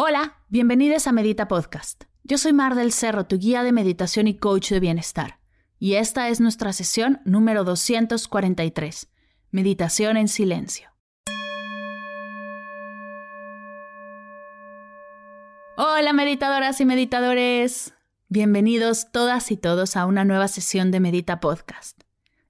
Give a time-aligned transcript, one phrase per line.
[0.00, 2.04] Hola, bienvenidos a Medita Podcast.
[2.22, 5.40] Yo soy Mar del Cerro, tu guía de meditación y coach de bienestar.
[5.80, 9.08] Y esta es nuestra sesión número 243,
[9.50, 10.90] Meditación en Silencio.
[15.76, 17.92] Hola meditadoras y meditadores.
[18.28, 22.02] Bienvenidos todas y todos a una nueva sesión de Medita Podcast.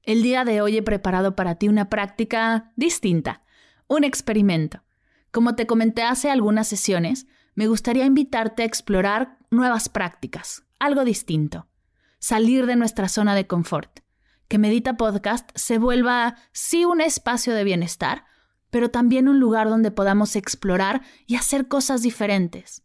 [0.03, 3.43] El día de hoy he preparado para ti una práctica distinta,
[3.87, 4.83] un experimento.
[5.31, 7.27] Como te comenté hace algunas sesiones,
[7.59, 11.67] me gustaría invitarte a explorar nuevas prácticas, algo distinto,
[12.21, 13.99] salir de nuestra zona de confort,
[14.47, 18.27] que Medita Podcast se vuelva sí un espacio de bienestar,
[18.71, 22.85] pero también un lugar donde podamos explorar y hacer cosas diferentes.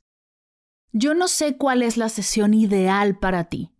[0.91, 3.75] Yo no sé cuál es la sesión ideal para ti.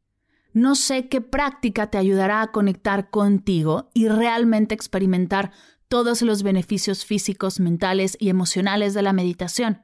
[0.53, 5.53] No sé qué práctica te ayudará a conectar contigo y realmente experimentar
[5.88, 9.81] todos los beneficios físicos, mentales y emocionales de la meditación.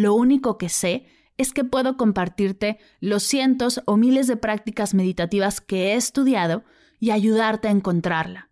[0.00, 1.04] Lo único que sé
[1.36, 6.64] es que puedo compartirte los cientos o miles de prácticas meditativas que he estudiado
[6.98, 8.48] y ayudarte a encontrarla.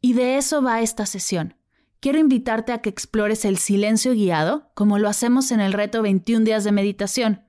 [0.00, 1.54] Y de eso va esta sesión.
[2.00, 6.44] Quiero invitarte a que explores el silencio guiado, como lo hacemos en el reto 21
[6.44, 7.44] días de meditación.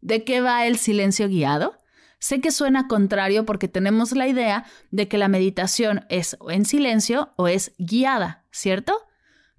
[0.00, 1.76] ¿De qué va el silencio guiado?
[2.18, 7.34] Sé que suena contrario porque tenemos la idea de que la meditación es en silencio
[7.36, 9.06] o es guiada, ¿cierto?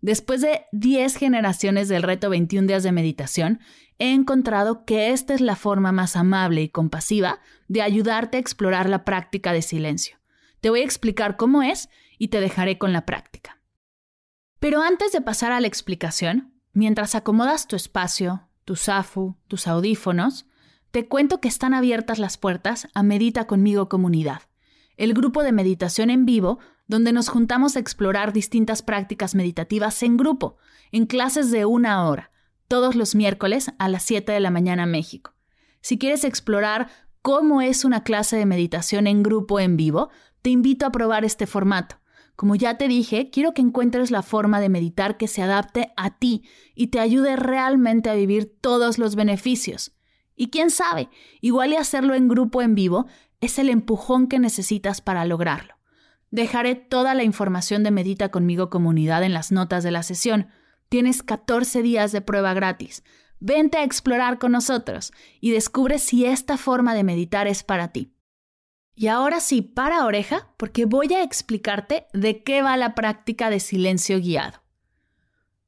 [0.02, 3.60] Después de 10 generaciones del reto 21 días de meditación,
[3.98, 8.90] he encontrado que esta es la forma más amable y compasiva de ayudarte a explorar
[8.90, 10.18] la práctica de silencio.
[10.62, 13.60] Te voy a explicar cómo es y te dejaré con la práctica.
[14.60, 20.46] Pero antes de pasar a la explicación, mientras acomodas tu espacio, tu zafu, tus audífonos,
[20.92, 24.42] te cuento que están abiertas las puertas a Medita conmigo comunidad,
[24.98, 30.18] el grupo de meditación en vivo donde nos juntamos a explorar distintas prácticas meditativas en
[30.18, 30.58] grupo,
[30.92, 32.32] en clases de una hora,
[32.68, 35.34] todos los miércoles a las 7 de la mañana México.
[35.82, 36.90] Si quieres explorar
[37.22, 40.10] cómo es una clase de meditación en grupo en vivo,
[40.42, 41.98] te invito a probar este formato.
[42.36, 46.18] Como ya te dije, quiero que encuentres la forma de meditar que se adapte a
[46.20, 46.44] ti
[46.76, 49.94] y te ayude realmente a vivir todos los beneficios.
[50.36, 51.10] Y quién sabe,
[51.42, 53.08] igual y hacerlo en grupo en vivo
[53.42, 55.76] es el empujón que necesitas para lograrlo.
[56.32, 60.48] Dejaré toda la información de Medita conmigo comunidad en las notas de la sesión.
[60.90, 63.04] Tienes 14 días de prueba gratis.
[63.40, 68.14] Vente a explorar con nosotros y descubre si esta forma de meditar es para ti.
[68.96, 73.60] Y ahora sí, para oreja, porque voy a explicarte de qué va la práctica de
[73.60, 74.64] silencio guiado.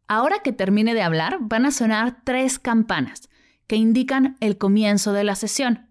[0.08, 3.30] Ahora que termine de hablar, van a sonar tres campanas
[3.68, 5.89] que indican el comienzo de la sesión.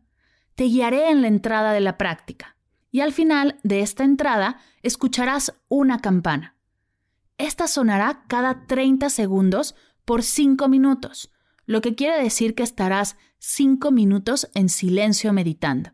[0.58, 2.56] Te guiaré en la entrada de la práctica
[2.90, 6.56] y al final de esta entrada escucharás una campana.
[7.36, 11.30] Esta sonará cada 30 segundos por 5 minutos,
[11.64, 15.92] lo que quiere decir que estarás 5 minutos en silencio meditando.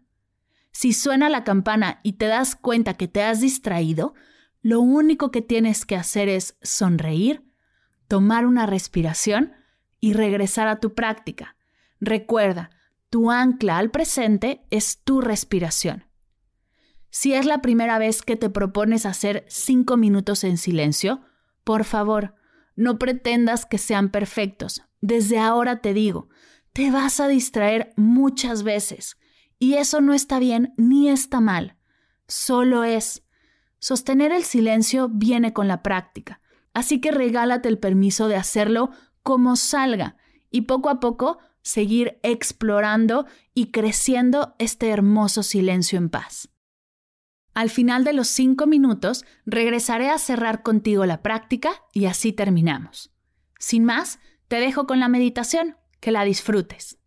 [0.73, 4.15] Si suena la campana y te das cuenta que te has distraído,
[4.63, 7.45] lo único que tienes que hacer es sonreír,
[8.09, 9.53] tomar una respiración
[10.01, 11.55] y regresar a tu práctica.
[12.01, 12.71] Recuerda,
[13.15, 16.03] tu ancla al presente es tu respiración.
[17.11, 21.21] Si es la primera vez que te propones hacer cinco minutos en silencio,
[21.63, 22.35] por favor,
[22.75, 24.83] no pretendas que sean perfectos.
[25.01, 26.29] Desde ahora te digo,
[26.73, 29.17] te vas a distraer muchas veces.
[29.61, 31.77] Y eso no está bien ni está mal.
[32.27, 33.23] Solo es.
[33.79, 36.41] Sostener el silencio viene con la práctica.
[36.73, 38.91] Así que regálate el permiso de hacerlo
[39.23, 40.17] como salga
[40.51, 46.51] y poco a poco seguir explorando y creciendo este hermoso silencio en paz.
[47.55, 53.13] Al final de los cinco minutos, regresaré a cerrar contigo la práctica y así terminamos.
[53.59, 56.99] Sin más, te dejo con la meditación, que la disfrutes.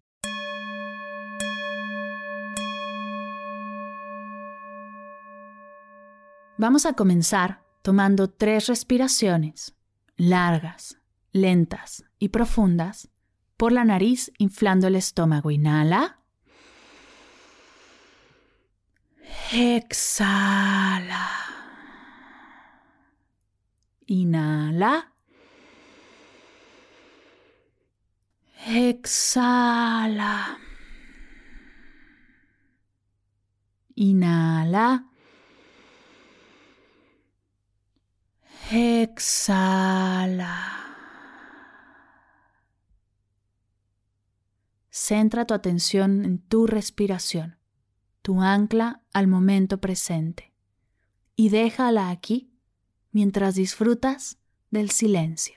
[6.58, 9.76] Vamos a comenzar tomando tres respiraciones
[10.16, 10.98] largas,
[11.32, 13.10] lentas y profundas
[13.58, 15.52] por la nariz inflando el estómago.
[15.52, 16.20] Inhala.
[19.52, 21.30] Exhala.
[24.06, 25.12] Inhala.
[28.68, 30.58] Exhala.
[33.96, 35.06] Inhala.
[38.72, 40.77] Exhala.
[45.08, 47.56] Centra tu atención en tu respiración,
[48.22, 50.54] tu ancla al momento presente,
[51.34, 52.52] y déjala aquí
[53.14, 54.38] mientras disfrutas
[54.70, 55.57] del silencio.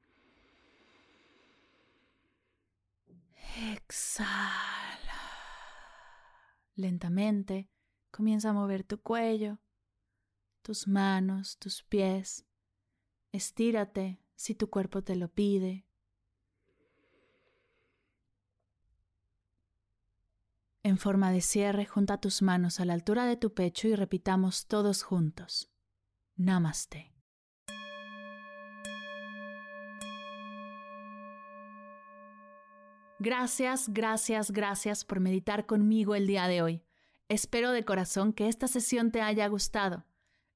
[3.57, 5.21] Exhala.
[6.75, 7.69] Lentamente
[8.11, 9.59] comienza a mover tu cuello,
[10.61, 12.45] tus manos, tus pies.
[13.31, 15.85] Estírate si tu cuerpo te lo pide.
[20.83, 24.65] En forma de cierre, junta tus manos a la altura de tu pecho y repitamos
[24.67, 25.71] todos juntos.
[26.35, 27.13] Namaste.
[33.23, 36.81] Gracias, gracias, gracias por meditar conmigo el día de hoy.
[37.29, 40.07] Espero de corazón que esta sesión te haya gustado.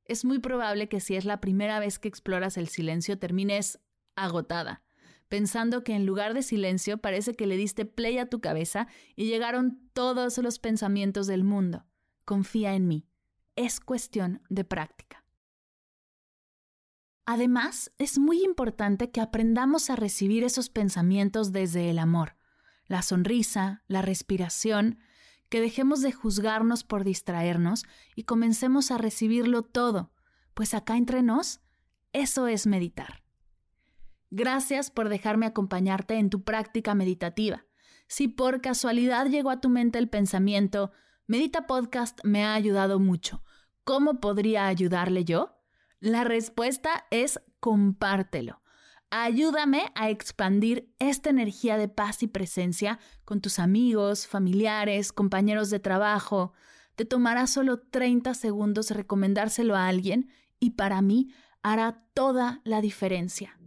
[0.03, 3.77] Es muy probable que si es la primera vez que exploras el silencio termines
[4.15, 4.81] agotada,
[5.29, 9.27] pensando que en lugar de silencio parece que le diste play a tu cabeza y
[9.27, 11.85] llegaron todos los pensamientos del mundo.
[12.25, 13.05] Confía en mí.
[13.55, 15.23] Es cuestión de práctica.
[17.27, 22.37] Además, es muy importante que aprendamos a recibir esos pensamientos desde el amor
[22.87, 24.99] la sonrisa, la respiración,
[25.49, 30.11] que dejemos de juzgarnos por distraernos y comencemos a recibirlo todo,
[30.53, 31.61] pues acá entre nos,
[32.13, 33.23] eso es meditar.
[34.31, 37.65] Gracias por dejarme acompañarte en tu práctica meditativa.
[38.07, 40.91] Si por casualidad llegó a tu mente el pensamiento,
[41.27, 43.43] Medita Podcast me ha ayudado mucho,
[43.83, 45.57] ¿cómo podría ayudarle yo?
[45.99, 48.61] La respuesta es compártelo.
[49.17, 55.79] Ayúdame a expandir esta energía de paz y presencia con tus amigos, familiares, compañeros de
[55.79, 56.51] trabajo.
[56.95, 63.57] Te tomará solo 30 segundos recomendárselo a alguien y para mí hará toda la diferencia.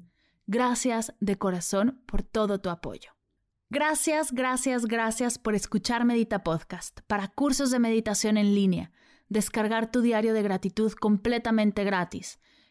[0.46, 3.12] Gracias de corazón por todo tu apoyo.
[3.70, 8.92] Gracias, gracias, gracias por escuchar Medita Podcast para cursos de meditación en línea,
[9.30, 12.38] descargar tu diario de gratitud completamente gratis